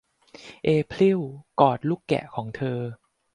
[0.65, 1.19] เอพริล
[1.59, 2.79] กอดลูกแกะของเธอ